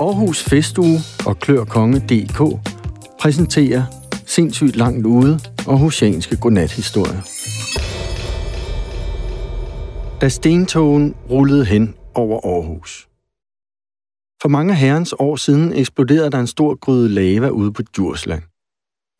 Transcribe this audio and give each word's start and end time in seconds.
Aarhus 0.00 0.44
Festuge 0.44 0.98
og 1.26 1.38
Klørkonge.dk 1.38 2.38
præsenterer 3.20 3.84
sindssygt 4.26 4.76
langt 4.76 5.06
ude 5.06 5.40
og 5.66 5.78
husianske 5.78 6.36
godnathistorier. 6.36 7.20
Da 10.20 10.28
stentogen 10.28 11.14
rullede 11.30 11.64
hen 11.64 11.94
over 12.14 12.40
Aarhus. 12.46 13.08
For 14.42 14.48
mange 14.48 14.74
herrens 14.74 15.14
år 15.18 15.36
siden 15.36 15.72
eksploderede 15.72 16.30
der 16.30 16.38
en 16.38 16.46
stor 16.46 16.74
gryde 16.74 17.08
lava 17.08 17.48
ude 17.48 17.72
på 17.72 17.82
Djursland. 17.82 18.42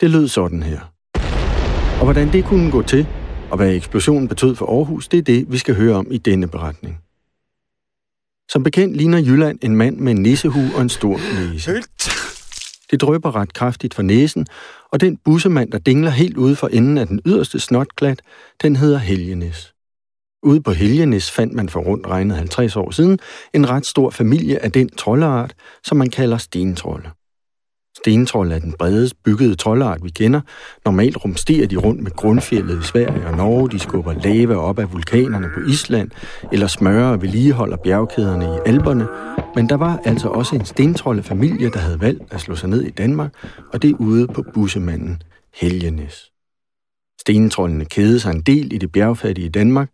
Det 0.01 0.11
lød 0.11 0.29
sådan 0.29 0.62
her. 0.62 0.81
Og 1.99 2.05
hvordan 2.05 2.33
det 2.33 2.45
kunne 2.45 2.71
gå 2.71 2.83
til, 2.83 3.07
og 3.51 3.57
hvad 3.57 3.75
eksplosionen 3.75 4.29
betød 4.29 4.55
for 4.55 4.67
Aarhus, 4.67 5.09
det 5.09 5.19
er 5.19 5.23
det, 5.23 5.53
vi 5.53 5.59
skal 5.59 5.75
høre 5.75 5.97
om 5.97 6.07
i 6.11 6.19
denne 6.19 6.49
beretning. 6.49 7.10
Som 8.53 8.62
bekendt 8.62 8.96
ligner 8.96 9.19
Jylland 9.19 9.59
en 9.62 9.77
mand 9.77 9.96
med 9.96 10.12
en 10.12 10.23
nissehue 10.23 10.70
og 10.75 10.83
en 10.83 10.88
stor 10.88 11.20
næse. 11.41 11.83
Det 12.91 13.01
drøber 13.01 13.37
ret 13.37 13.52
kraftigt 13.52 13.95
fra 13.95 14.02
næsen, 14.02 14.47
og 14.92 15.01
den 15.01 15.16
bussemand, 15.16 15.73
der 15.73 15.79
dingler 15.79 16.11
helt 16.11 16.37
ude 16.37 16.56
for 16.56 16.69
enden 16.69 16.98
af 16.98 17.06
den 17.06 17.20
yderste 17.27 17.61
snotklat, 17.61 18.23
den 18.62 18.77
hedder 18.77 18.98
Helgenes. 18.98 19.75
Ude 20.42 20.62
på 20.62 20.73
Helgenes 20.73 21.30
fandt 21.30 21.52
man 21.55 21.69
for 21.69 21.80
rundt 21.80 22.06
regnet 22.06 22.37
50 22.37 22.77
år 22.77 22.91
siden 22.91 23.19
en 23.55 23.70
ret 23.70 23.87
stor 23.87 24.11
familie 24.11 24.64
af 24.64 24.73
den 24.73 24.89
troldeart, 24.89 25.55
som 25.84 25.97
man 25.97 26.11
kalder 26.11 26.39
stentrolde. 26.39 27.11
Stentrold 28.05 28.53
er 28.53 28.59
den 28.59 28.73
bredest 28.73 29.23
byggede 29.23 29.55
troldart, 29.55 30.05
vi 30.05 30.11
kender. 30.11 30.41
Normalt 30.85 31.25
rumsterer 31.25 31.67
de 31.67 31.77
rundt 31.77 32.03
med 32.03 32.11
grundfjellet 32.11 32.81
i 32.81 32.83
Sverige 32.83 33.27
og 33.27 33.37
Norge. 33.37 33.71
De 33.71 33.79
skubber 33.79 34.13
lava 34.25 34.55
op 34.55 34.79
af 34.79 34.93
vulkanerne 34.93 35.51
på 35.55 35.61
Island, 35.69 36.11
eller 36.53 36.67
smører 36.67 37.11
og 37.11 37.23
vedligeholder 37.23 37.77
bjergkæderne 37.77 38.45
i 38.45 38.59
Alperne. 38.67 39.07
Men 39.55 39.69
der 39.69 39.75
var 39.75 40.01
altså 40.05 40.29
også 40.29 40.57
en 40.57 40.65
stentroldefamilie, 40.65 41.71
der 41.71 41.79
havde 41.79 42.01
valgt 42.01 42.23
at 42.33 42.41
slå 42.41 42.57
sig 42.57 42.69
ned 42.69 42.83
i 42.83 42.91
Danmark, 42.91 43.34
og 43.73 43.83
det 43.83 43.97
ude 43.98 44.27
på 44.27 44.45
bussemanden 44.55 45.23
Helgenes. 45.55 46.31
Stentrollene 47.20 47.85
kædede 47.85 48.20
sig 48.20 48.31
en 48.31 48.41
del 48.41 48.73
i 48.73 48.79
det 48.79 48.92
bjergfattige 48.92 49.48
Danmark. 49.48 49.91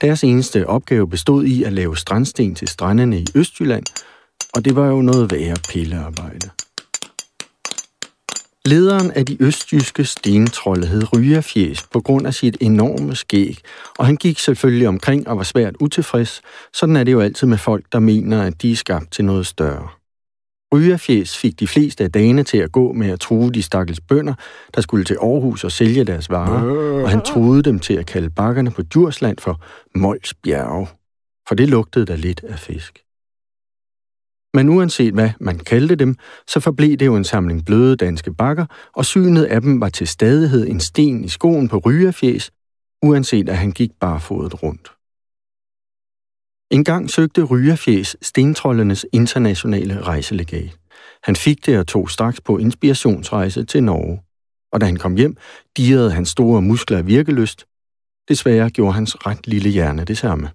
Deres 0.00 0.24
eneste 0.24 0.66
opgave 0.66 1.08
bestod 1.08 1.44
i 1.44 1.62
at 1.62 1.72
lave 1.72 1.96
strandsten 1.96 2.54
til 2.54 2.68
strandene 2.68 3.18
i 3.18 3.26
Østjylland, 3.34 3.84
og 4.54 4.64
det 4.64 4.76
var 4.76 4.86
jo 4.86 5.02
noget 5.02 5.32
værre 5.32 5.56
pillearbejde. 5.68 6.50
Lederen 8.68 9.10
af 9.10 9.26
de 9.26 9.36
østjyske 9.42 10.04
stentrolde 10.04 10.86
hed 10.86 11.12
Rygerfjes 11.16 11.82
på 11.92 12.00
grund 12.00 12.26
af 12.26 12.34
sit 12.34 12.56
enorme 12.60 13.14
skæg, 13.14 13.58
og 13.98 14.06
han 14.06 14.16
gik 14.16 14.38
selvfølgelig 14.38 14.88
omkring 14.88 15.28
og 15.28 15.36
var 15.36 15.42
svært 15.42 15.74
utilfreds. 15.80 16.42
Sådan 16.72 16.96
er 16.96 17.04
det 17.04 17.12
jo 17.12 17.20
altid 17.20 17.46
med 17.46 17.58
folk, 17.58 17.84
der 17.92 17.98
mener, 17.98 18.42
at 18.42 18.62
de 18.62 18.72
er 18.72 18.76
skabt 18.76 19.12
til 19.12 19.24
noget 19.24 19.46
større. 19.46 19.88
Rygerfjes 20.74 21.38
fik 21.38 21.60
de 21.60 21.66
fleste 21.66 22.04
af 22.04 22.12
dagene 22.12 22.42
til 22.42 22.58
at 22.58 22.72
gå 22.72 22.92
med 22.92 23.10
at 23.10 23.20
true 23.20 23.50
de 23.50 23.62
stakkels 23.62 24.00
bønder, 24.00 24.34
der 24.74 24.80
skulle 24.80 25.04
til 25.04 25.16
Aarhus 25.22 25.64
og 25.64 25.72
sælge 25.72 26.04
deres 26.04 26.30
varer, 26.30 26.62
og 27.02 27.10
han 27.10 27.20
truede 27.20 27.62
dem 27.62 27.78
til 27.78 27.94
at 27.94 28.06
kalde 28.06 28.30
bakkerne 28.30 28.70
på 28.70 28.82
Djursland 28.82 29.38
for 29.38 29.60
Mols 29.94 30.34
Bjerge, 30.34 30.86
for 31.48 31.54
det 31.54 31.68
lugtede 31.68 32.06
da 32.06 32.14
lidt 32.14 32.40
af 32.48 32.58
fisk. 32.58 33.07
Men 34.54 34.68
uanset 34.68 35.14
hvad 35.14 35.30
man 35.40 35.58
kaldte 35.58 35.94
dem, 35.94 36.16
så 36.46 36.60
forblev 36.60 36.96
det 36.96 37.06
jo 37.06 37.16
en 37.16 37.24
samling 37.24 37.64
bløde 37.64 37.96
danske 37.96 38.34
bakker, 38.34 38.66
og 38.92 39.04
synet 39.04 39.44
af 39.44 39.60
dem 39.60 39.80
var 39.80 39.88
til 39.88 40.06
stadighed 40.06 40.68
en 40.68 40.80
sten 40.80 41.24
i 41.24 41.28
skoen 41.28 41.68
på 41.68 41.78
rygerfjes, 41.78 42.50
uanset 43.02 43.48
at 43.48 43.58
han 43.58 43.72
gik 43.72 43.90
barfodet 44.00 44.62
rundt. 44.62 44.92
En 46.70 46.84
gang 46.84 47.10
søgte 47.10 47.42
Rygerfjes 47.42 48.16
stentrollernes 48.22 49.06
internationale 49.12 50.02
rejselegat. 50.02 50.78
Han 51.22 51.36
fik 51.36 51.66
det 51.66 51.78
og 51.78 51.86
tog 51.86 52.10
straks 52.10 52.40
på 52.40 52.58
inspirationsrejse 52.58 53.64
til 53.64 53.82
Norge. 53.84 54.22
Og 54.72 54.80
da 54.80 54.86
han 54.86 54.96
kom 54.96 55.16
hjem, 55.16 55.36
dirrede 55.76 56.10
hans 56.10 56.28
store 56.28 56.62
muskler 56.62 56.98
af 56.98 57.06
virkeløst. 57.06 57.66
Desværre 58.28 58.70
gjorde 58.70 58.92
hans 58.92 59.26
ret 59.26 59.46
lille 59.46 59.70
hjerne 59.70 60.04
det 60.04 60.18
samme. 60.18 60.50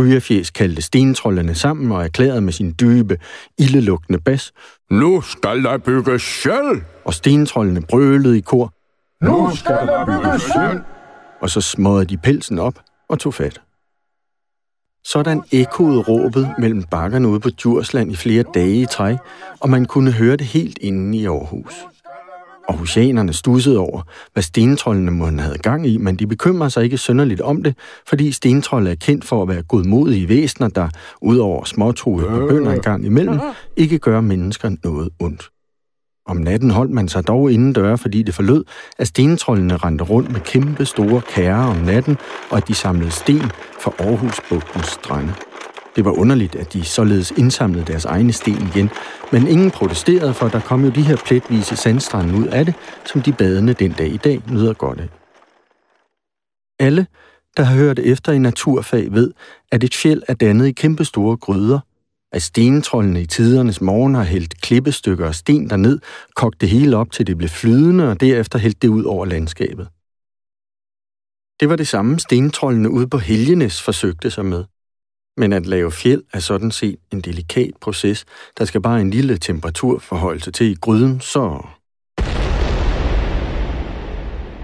Rygerfjes 0.00 0.50
kaldte 0.50 0.82
stentrollerne 0.82 1.54
sammen 1.54 1.92
og 1.92 2.04
erklærede 2.04 2.40
med 2.40 2.52
sin 2.52 2.74
dybe, 2.80 3.18
ildelugtende 3.58 4.20
bas, 4.20 4.52
Nu 4.90 5.20
skal 5.20 5.62
der 5.62 5.78
bygges 5.78 6.22
selv! 6.22 6.82
Og 7.04 7.14
stentrollene 7.14 7.82
brølede 7.82 8.38
i 8.38 8.40
kor, 8.40 8.74
Nu 9.24 9.56
skal 9.56 9.86
der 9.86 10.06
bygges 10.06 10.42
selv! 10.42 10.80
Og 11.40 11.50
så 11.50 11.60
småede 11.60 12.04
de 12.04 12.16
pelsen 12.16 12.58
op 12.58 12.74
og 13.08 13.18
tog 13.18 13.34
fat. 13.34 13.60
Sådan 15.04 15.42
ekkoede 15.52 16.02
råbet 16.02 16.54
mellem 16.58 16.82
bakkerne 16.82 17.28
ude 17.28 17.40
på 17.40 17.50
Djursland 17.50 18.12
i 18.12 18.16
flere 18.16 18.44
dage 18.54 18.82
i 18.82 18.86
træk, 18.86 19.16
og 19.60 19.70
man 19.70 19.84
kunne 19.84 20.12
høre 20.12 20.36
det 20.36 20.46
helt 20.46 20.78
inde 20.78 21.18
i 21.18 21.26
Aarhus. 21.26 21.74
Og 22.72 22.78
husianerne 22.78 23.32
stussede 23.32 23.78
over, 23.78 24.02
hvad 24.32 24.42
stentrollene 24.42 25.10
måtte 25.10 25.38
have 25.38 25.58
gang 25.58 25.86
i, 25.86 25.96
men 25.96 26.16
de 26.16 26.26
bekymrer 26.26 26.68
sig 26.68 26.84
ikke 26.84 26.98
sønderligt 26.98 27.40
om 27.40 27.62
det, 27.62 27.76
fordi 28.06 28.32
stentrolde 28.32 28.90
er 28.90 28.94
kendt 28.94 29.24
for 29.24 29.42
at 29.42 29.48
være 29.48 29.62
godmodige 29.62 30.28
væsener, 30.28 30.68
der, 30.68 30.88
udover 31.22 31.64
småtruede 31.64 32.28
på 32.28 32.46
bønder 32.48 32.72
en 32.72 32.80
gang 32.80 33.04
imellem, 33.04 33.40
ikke 33.76 33.98
gør 33.98 34.20
mennesker 34.20 34.70
noget 34.84 35.08
ondt. 35.20 35.50
Om 36.26 36.36
natten 36.36 36.70
holdt 36.70 36.92
man 36.92 37.08
sig 37.08 37.26
dog 37.26 37.52
inden 37.52 37.72
døre, 37.72 37.98
fordi 37.98 38.22
det 38.22 38.34
forlød, 38.34 38.64
at 38.98 39.08
stentrollene 39.08 39.76
rendte 39.76 40.04
rundt 40.04 40.32
med 40.32 40.40
kæmpe 40.40 40.84
store 40.84 41.20
kærer 41.20 41.66
om 41.66 41.76
natten, 41.76 42.16
og 42.50 42.56
at 42.56 42.68
de 42.68 42.74
samlede 42.74 43.10
sten 43.10 43.50
for 43.80 43.94
Aarhus 43.98 44.40
Bugtens 44.48 44.86
strande. 44.86 45.32
Det 45.96 46.04
var 46.04 46.10
underligt, 46.10 46.54
at 46.54 46.72
de 46.72 46.84
således 46.84 47.30
indsamlede 47.30 47.84
deres 47.84 48.04
egne 48.04 48.32
sten 48.32 48.68
igen, 48.74 48.90
men 49.32 49.46
ingen 49.46 49.70
protesterede, 49.70 50.34
for 50.34 50.48
der 50.48 50.60
kom 50.60 50.84
jo 50.84 50.90
de 50.90 51.02
her 51.02 51.16
pletvise 51.16 51.76
sandstrande 51.76 52.34
ud 52.34 52.46
af 52.46 52.64
det, 52.64 52.74
som 53.04 53.22
de 53.22 53.32
badende 53.32 53.74
den 53.74 53.92
dag 53.92 54.08
i 54.08 54.16
dag 54.16 54.42
nyder 54.50 54.72
godt 54.72 55.00
af. 55.00 55.08
Alle, 56.78 57.06
der 57.56 57.62
har 57.62 57.76
hørt 57.76 57.98
efter 57.98 58.32
i 58.32 58.38
naturfag, 58.38 59.12
ved, 59.12 59.32
at 59.72 59.84
et 59.84 59.94
fjeld 59.94 60.22
er 60.28 60.34
dannet 60.34 60.66
i 60.66 60.72
kæmpe 60.72 61.04
store 61.04 61.36
gryder, 61.36 61.80
at 62.32 62.42
stentrollene 62.42 63.22
i 63.22 63.26
tidernes 63.26 63.80
morgen 63.80 64.14
har 64.14 64.22
hældt 64.22 64.60
klippestykker 64.60 65.26
og 65.26 65.34
sten 65.34 65.70
derned, 65.70 65.98
kogt 66.36 66.60
det 66.60 66.68
hele 66.68 66.96
op 66.96 67.10
til 67.10 67.26
det 67.26 67.38
blev 67.38 67.48
flydende, 67.48 68.10
og 68.10 68.20
derefter 68.20 68.58
hældt 68.58 68.82
det 68.82 68.88
ud 68.88 69.04
over 69.04 69.26
landskabet. 69.26 69.88
Det 71.60 71.68
var 71.68 71.76
det 71.76 71.88
samme 71.88 72.18
stentrollene 72.18 72.90
ude 72.90 73.08
på 73.08 73.18
Helgenes 73.18 73.82
forsøgte 73.82 74.30
sig 74.30 74.44
med. 74.44 74.64
Men 75.36 75.52
at 75.52 75.66
lave 75.66 75.92
fjeld 75.92 76.22
er 76.32 76.38
sådan 76.38 76.70
set 76.70 76.96
en 77.12 77.20
delikat 77.20 77.70
proces, 77.80 78.24
der 78.58 78.64
skal 78.64 78.80
bare 78.80 79.00
en 79.00 79.10
lille 79.10 79.38
temperaturforholdelse 79.38 80.50
til 80.50 80.66
i 80.66 80.76
gryden, 80.80 81.20
så... 81.20 81.66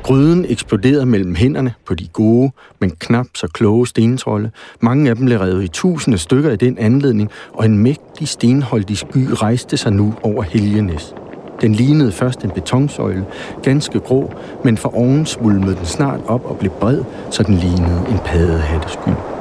Gryden 0.02 0.46
eksploderede 0.48 1.06
mellem 1.06 1.34
hænderne 1.34 1.74
på 1.86 1.94
de 1.94 2.08
gode, 2.08 2.50
men 2.78 2.90
knap 2.90 3.26
så 3.34 3.48
kloge 3.48 3.86
stentrolde. 3.86 4.50
Mange 4.80 5.10
af 5.10 5.16
dem 5.16 5.24
blev 5.24 5.38
revet 5.38 5.64
i 5.64 5.68
tusinde 5.68 6.18
stykker 6.18 6.50
i 6.50 6.56
den 6.56 6.78
anledning, 6.78 7.30
og 7.52 7.64
en 7.64 7.78
mægtig 7.78 8.28
stenholdig 8.28 8.98
sky 8.98 9.26
rejste 9.32 9.76
sig 9.76 9.92
nu 9.92 10.14
over 10.22 10.42
Helgenæs. 10.42 11.14
Den 11.60 11.74
lignede 11.74 12.12
først 12.12 12.44
en 12.44 12.50
betonsøjle, 12.50 13.26
ganske 13.62 14.00
grå, 14.00 14.32
men 14.64 14.76
for 14.76 14.96
oven 14.96 15.26
svulmede 15.26 15.76
den 15.76 15.86
snart 15.86 16.20
op 16.26 16.44
og 16.44 16.58
blev 16.58 16.72
bred, 16.72 17.04
så 17.30 17.42
den 17.42 17.54
lignede 17.54 18.04
en 18.10 18.18
paddehattesky. 18.24 19.37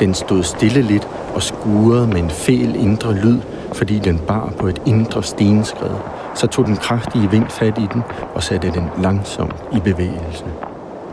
Den 0.00 0.14
stod 0.14 0.42
stille 0.42 0.82
lidt 0.82 1.08
og 1.34 1.42
skurede 1.42 2.06
med 2.06 2.16
en 2.16 2.30
fæl 2.30 2.76
indre 2.76 3.14
lyd, 3.14 3.38
fordi 3.72 3.98
den 3.98 4.18
bar 4.18 4.52
på 4.58 4.66
et 4.66 4.82
indre 4.86 5.22
stenskred. 5.22 5.96
Så 6.34 6.46
tog 6.46 6.66
den 6.66 6.76
kraftige 6.76 7.30
vind 7.30 7.48
fat 7.48 7.78
i 7.78 7.86
den 7.92 8.02
og 8.34 8.42
satte 8.42 8.70
den 8.70 8.84
langsomt 9.02 9.54
i 9.76 9.80
bevægelse. 9.80 10.44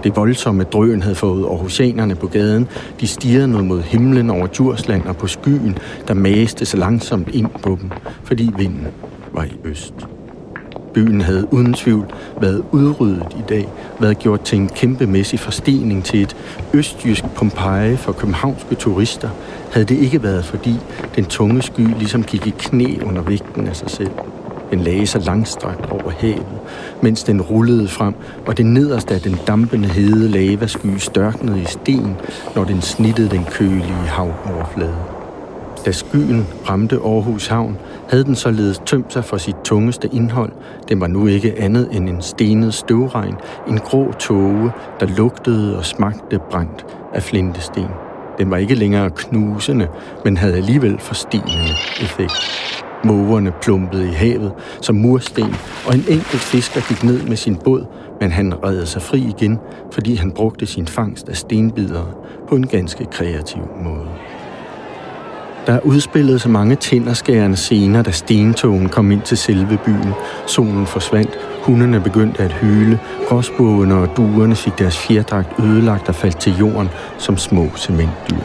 Det 0.03 0.15
voldsomme 0.15 0.63
drøn 0.63 1.01
havde 1.01 1.15
fået 1.15 1.43
aarhusianerne 1.43 2.15
på 2.15 2.27
gaden. 2.27 2.67
De 2.99 3.07
stirrede 3.07 3.47
noget 3.47 3.65
mod 3.67 3.81
himlen 3.81 4.29
over 4.29 4.47
Djursland 4.47 5.05
og 5.05 5.17
på 5.17 5.27
skyen, 5.27 5.77
der 6.07 6.13
maste 6.13 6.65
så 6.65 6.77
langsomt 6.77 7.29
ind 7.35 7.49
på 7.63 7.77
dem, 7.81 7.91
fordi 8.23 8.51
vinden 8.57 8.87
var 9.33 9.43
i 9.43 9.57
øst. 9.63 10.12
Byen 10.93 11.21
havde 11.21 11.53
uden 11.53 11.73
tvivl 11.73 12.05
været 12.41 12.63
udryddet 12.71 13.35
i 13.39 13.43
dag, 13.49 13.67
været 13.99 14.19
gjort 14.19 14.41
til 14.41 14.57
en 14.57 14.69
kæmpemæssig 14.69 15.39
forstening 15.39 16.03
til 16.03 16.21
et 16.21 16.35
østjysk 16.73 17.23
Pompeje 17.35 17.97
for 17.97 18.11
københavnske 18.11 18.75
turister, 18.75 19.29
havde 19.71 19.85
det 19.85 19.97
ikke 19.97 20.23
været 20.23 20.45
fordi 20.45 20.75
den 21.15 21.25
tunge 21.25 21.61
sky 21.61 21.87
ligesom 21.99 22.23
gik 22.23 22.47
i 22.47 22.53
knæ 22.57 22.95
under 23.05 23.21
vægten 23.21 23.67
af 23.67 23.75
sig 23.75 23.89
selv. 23.89 24.11
Den 24.71 24.79
lagde 24.79 25.07
sig 25.07 25.21
langstrakt 25.21 25.91
over 25.91 26.11
havet, 26.11 26.45
mens 27.01 27.23
den 27.23 27.41
rullede 27.41 27.87
frem, 27.87 28.13
og 28.47 28.57
det 28.57 28.65
nederste 28.65 29.13
af 29.13 29.21
den 29.21 29.39
dampende 29.47 29.87
hede 29.87 30.29
lavasky 30.29 30.97
størknede 30.97 31.61
i 31.61 31.65
sten, 31.65 32.15
når 32.55 32.63
den 32.63 32.81
snittede 32.81 33.29
den 33.29 33.45
kølige 33.51 33.83
havoverflade. 33.83 35.12
Da 35.85 35.91
skyen 35.91 36.47
ramte 36.69 36.95
Aarhus 36.95 37.47
Havn, 37.47 37.77
havde 38.09 38.23
den 38.23 38.35
således 38.35 38.81
tømt 38.85 39.13
sig 39.13 39.25
for 39.25 39.37
sit 39.37 39.55
tungeste 39.63 40.09
indhold. 40.13 40.51
Den 40.89 41.01
var 41.01 41.07
nu 41.07 41.27
ikke 41.27 41.59
andet 41.59 41.87
end 41.91 42.09
en 42.09 42.21
stenet 42.21 42.73
støvregn, 42.73 43.35
en 43.67 43.77
grå 43.77 44.11
tåge, 44.11 44.71
der 44.99 45.05
lugtede 45.17 45.77
og 45.77 45.85
smagte 45.85 46.39
brændt 46.51 46.85
af 47.13 47.23
flintesten. 47.23 47.85
Den 48.37 48.51
var 48.51 48.57
ikke 48.57 48.75
længere 48.75 49.09
knusende, 49.09 49.87
men 50.25 50.37
havde 50.37 50.55
alligevel 50.55 50.99
forstenende 50.99 51.73
effekt. 52.01 52.33
Mågerne 53.05 53.53
plumpede 53.61 54.09
i 54.09 54.13
havet 54.13 54.51
som 54.81 54.95
mursten, 54.95 55.55
og 55.87 55.93
en 55.93 56.03
enkelt 56.09 56.41
fisker 56.41 56.81
gik 56.89 57.03
ned 57.03 57.23
med 57.23 57.37
sin 57.37 57.55
båd, 57.55 57.85
men 58.21 58.31
han 58.31 58.63
redde 58.63 58.85
sig 58.85 59.01
fri 59.01 59.33
igen, 59.37 59.59
fordi 59.91 60.15
han 60.15 60.31
brugte 60.31 60.65
sin 60.65 60.87
fangst 60.87 61.29
af 61.29 61.37
stenbidere 61.37 62.07
på 62.49 62.55
en 62.55 62.67
ganske 62.67 63.05
kreativ 63.05 63.61
måde. 63.83 64.07
Der 65.67 65.79
udspillede 65.79 66.39
så 66.39 66.49
mange 66.49 66.75
tænderskærende 66.75 67.57
scener, 67.57 68.01
da 68.01 68.11
stentogen 68.11 68.89
kom 68.89 69.11
ind 69.11 69.21
til 69.21 69.37
selve 69.37 69.79
byen. 69.85 70.13
Solen 70.47 70.85
forsvandt, 70.87 71.29
hundene 71.61 71.99
begyndte 71.99 72.43
at 72.43 72.51
hyle, 72.51 72.99
gråsbogene 73.27 73.95
og 73.95 74.17
duerne 74.17 74.55
fik 74.55 74.79
deres 74.79 74.97
fjerdragt 74.97 75.59
ødelagt 75.59 76.09
og 76.09 76.15
faldt 76.15 76.39
til 76.39 76.53
jorden 76.59 76.89
som 77.17 77.37
små 77.37 77.67
cementdyr. 77.77 78.35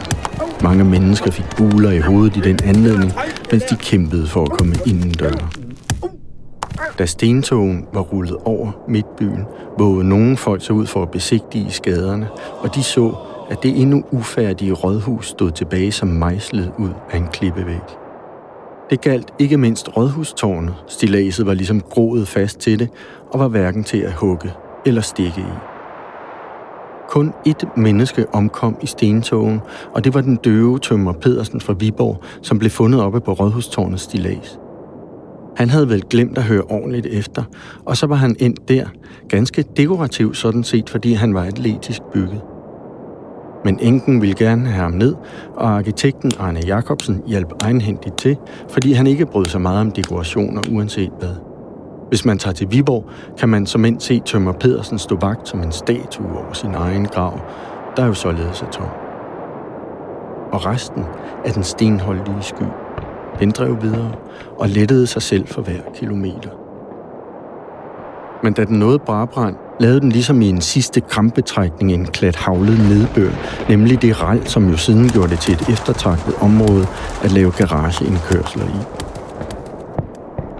Mange 0.63 0.83
mennesker 0.83 1.31
fik 1.31 1.45
buler 1.57 1.91
i 1.91 1.99
hovedet 1.99 2.37
i 2.37 2.39
den 2.39 2.59
anledning, 2.63 3.11
mens 3.51 3.63
de 3.63 3.75
kæmpede 3.75 4.27
for 4.27 4.43
at 4.43 4.51
komme 4.51 4.75
indendør. 4.85 5.51
Da 6.99 7.05
stentogen 7.05 7.85
var 7.93 8.01
rullet 8.01 8.37
over 8.45 8.71
midtbyen, 8.87 9.45
vågede 9.77 10.09
nogle 10.09 10.37
folk 10.37 10.65
sig 10.65 10.75
ud 10.75 10.85
for 10.85 11.01
at 11.01 11.11
besigtige 11.11 11.71
skaderne, 11.71 12.27
og 12.59 12.75
de 12.75 12.83
så, 12.83 13.15
at 13.49 13.63
det 13.63 13.81
endnu 13.81 14.03
ufærdige 14.11 14.73
rådhus 14.73 15.27
stod 15.27 15.51
tilbage 15.51 15.91
som 15.91 16.07
mejslet 16.07 16.71
ud 16.77 16.89
af 17.11 17.17
en 17.17 17.27
klippevæg. 17.27 17.81
Det 18.89 19.01
galt 19.01 19.33
ikke 19.39 19.57
mindst 19.57 19.97
rådhustårnet. 19.97 20.75
Stilaset 20.87 21.45
var 21.45 21.53
ligesom 21.53 21.81
groet 21.81 22.27
fast 22.27 22.59
til 22.59 22.79
det, 22.79 22.89
og 23.31 23.39
var 23.39 23.47
hverken 23.47 23.83
til 23.83 23.97
at 23.97 24.13
hugge 24.13 24.51
eller 24.85 25.01
stikke 25.01 25.41
i. 25.41 25.53
Kun 27.09 27.33
et 27.45 27.63
menneske 27.77 28.25
omkom 28.33 28.77
i 28.81 28.85
stentogen, 28.85 29.61
og 29.93 30.03
det 30.03 30.13
var 30.13 30.21
den 30.21 30.35
døve 30.35 30.79
tømmer 30.79 31.13
Pedersen 31.13 31.61
fra 31.61 31.73
Viborg, 31.73 32.23
som 32.41 32.59
blev 32.59 32.71
fundet 32.71 33.01
oppe 33.01 33.19
på 33.19 33.33
Rådhustårnets 33.33 34.03
stilas. 34.03 34.59
Han 35.57 35.69
havde 35.69 35.89
vel 35.89 36.03
glemt 36.09 36.37
at 36.37 36.43
høre 36.43 36.61
ordentligt 36.61 37.05
efter, 37.05 37.43
og 37.85 37.97
så 37.97 38.07
var 38.07 38.15
han 38.15 38.35
endt 38.39 38.69
der, 38.69 38.85
ganske 39.29 39.65
dekorativ 39.77 40.33
sådan 40.33 40.63
set, 40.63 40.89
fordi 40.89 41.13
han 41.13 41.33
var 41.33 41.43
atletisk 41.43 42.01
bygget. 42.13 42.41
Men 43.63 43.79
enken 43.79 44.21
ville 44.21 44.35
gerne 44.35 44.69
have 44.69 44.83
ham 44.83 44.91
ned, 44.91 45.15
og 45.55 45.69
arkitekten 45.69 46.31
Arne 46.39 46.59
Jacobsen 46.67 47.23
hjalp 47.27 47.53
egenhændigt 47.61 48.17
til, 48.17 48.37
fordi 48.69 48.93
han 48.93 49.07
ikke 49.07 49.25
brød 49.25 49.45
sig 49.45 49.61
meget 49.61 49.81
om 49.81 49.91
dekorationer 49.91 50.61
uanset 50.71 51.11
hvad. 51.19 51.35
Hvis 52.09 52.25
man 52.25 52.37
tager 52.37 52.53
til 52.53 52.71
Viborg, 52.71 53.05
kan 53.39 53.49
man 53.49 53.65
som 53.65 53.85
end 53.85 53.99
se 53.99 54.19
Tømmer 54.19 54.51
Pedersen 54.51 54.99
stå 54.99 55.17
vagt 55.21 55.47
som 55.47 55.61
en 55.61 55.71
statue 55.71 56.37
over 56.37 56.53
sin 56.53 56.73
egen 56.73 57.05
grav, 57.05 57.39
der 57.97 58.03
er 58.03 58.07
jo 58.07 58.13
således 58.13 58.61
er 58.61 58.69
tom. 58.71 58.89
Og 60.51 60.65
resten 60.65 61.03
af 61.45 61.53
den 61.53 61.63
stenholdige 61.63 62.41
sky, 62.41 62.63
den 63.39 63.51
drev 63.51 63.81
videre 63.81 64.11
og 64.57 64.69
lettede 64.69 65.07
sig 65.07 65.21
selv 65.21 65.47
for 65.47 65.61
hver 65.61 65.81
kilometer. 65.95 66.68
Men 68.43 68.53
da 68.53 68.65
den 68.65 68.79
nåede 68.79 68.99
Brabrand, 68.99 69.55
lavede 69.79 69.99
den 69.99 70.09
ligesom 70.09 70.41
i 70.41 70.49
en 70.49 70.61
sidste 70.61 71.01
krampetrækning 71.01 71.91
en 71.91 72.05
klat 72.05 72.35
havlet 72.35 72.79
nedbør, 72.79 73.31
nemlig 73.69 74.01
det 74.01 74.23
rel, 74.23 74.47
som 74.47 74.69
jo 74.69 74.77
siden 74.77 75.09
gjorde 75.09 75.29
det 75.29 75.39
til 75.39 75.53
et 75.53 75.69
eftertragtet 75.69 76.35
område 76.41 76.87
at 77.23 77.31
lave 77.31 77.51
garageindkørsler 77.51 78.65
i. 78.65 79.09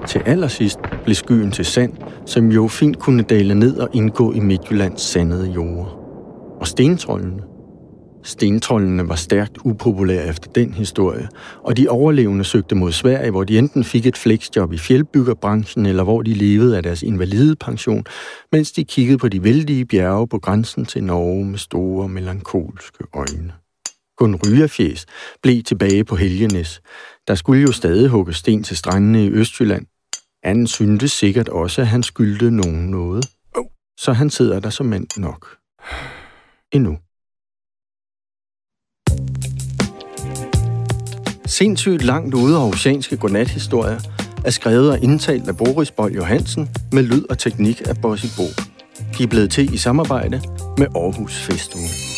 Til 0.08 0.22
allersidst 0.26 0.80
blev 1.04 1.16
skyen 1.16 1.52
til 1.52 1.66
sand, 1.66 1.94
som 2.26 2.52
jo 2.52 2.68
fint 2.68 3.00
kunne 3.00 3.24
dale 3.24 3.56
ned 3.56 3.78
og 3.78 3.90
indgå 3.94 4.32
i 4.32 4.40
Midtjyllands 4.40 5.02
sandede 5.02 5.48
jord. 5.48 6.00
Og 6.62 6.68
stentrollene, 6.68 7.42
Stentrollene 8.24 9.10
var 9.10 9.16
stærkt 9.16 9.58
upopulære 9.64 10.28
efter 10.28 10.52
den 10.52 10.74
historie, 10.74 11.30
og 11.64 11.78
de 11.78 11.90
overlevende 11.90 12.44
søgte 12.44 12.76
mod 12.76 12.92
Sverige, 12.92 13.32
hvor 13.32 13.44
de 13.44 13.58
enten 13.58 13.84
fik 13.84 14.06
et 14.06 14.18
flexjob 14.18 14.74
i 14.74 14.78
fjeldbyggerbranchen, 14.78 15.86
eller 15.86 16.04
hvor 16.04 16.22
de 16.22 16.34
levede 16.34 16.78
af 16.78 16.84
deres 16.84 17.04
invalidepension, 17.04 18.06
mens 18.52 18.72
de 18.72 18.84
kiggede 18.84 19.18
på 19.18 19.28
de 19.28 19.44
vældige 19.44 19.86
bjerge 19.86 20.28
på 20.28 20.40
grænsen 20.40 20.86
til 20.86 21.04
Norge 21.04 21.46
med 21.46 21.58
store 21.58 22.10
melankolske 22.10 23.04
øjne. 23.14 23.54
Kun 24.18 24.36
Rygerfjes 24.36 25.06
blev 25.44 25.64
tilbage 25.64 26.04
på 26.04 26.16
Helgenes. 26.16 26.82
Der 27.28 27.36
skulle 27.36 27.62
jo 27.62 27.72
stadig 27.72 28.10
hugge 28.10 28.34
sten 28.34 28.64
til 28.64 28.78
strandene 28.78 29.26
i 29.26 29.30
Østjylland. 29.30 29.86
Han 30.44 30.68
syntes 30.68 31.12
sikkert 31.12 31.50
også, 31.50 31.82
at 31.82 31.88
han 31.88 32.04
skyldte 32.04 32.52
nogen 32.52 32.92
noget. 32.92 33.26
Så 33.98 34.14
han 34.14 34.30
sidder 34.30 34.60
der 34.60 34.70
som 34.70 34.86
mand 34.86 35.08
nok. 35.18 35.48
Endnu. 36.72 36.98
Sindssygt 41.50 42.04
langt 42.04 42.34
ude 42.34 42.58
af 42.58 42.68
oceanske 42.68 43.18
godnathistorier 43.18 44.00
er 44.46 44.50
skrevet 44.50 44.92
og 44.92 45.04
indtalt 45.04 45.48
af 45.48 45.58
Boris 45.58 45.92
Bold 45.92 46.14
Johansen 46.14 46.70
med 46.92 47.04
lyd 47.04 47.24
og 47.30 47.38
teknik 47.38 47.82
af 47.86 47.96
Bossy 48.02 48.26
Bo. 48.38 48.44
De 49.18 49.24
er 49.24 49.28
blevet 49.28 49.52
til 49.52 49.74
i 49.74 49.78
samarbejde 49.78 50.42
med 50.78 50.88
Aarhus 50.96 51.42
Festuge. 51.42 52.09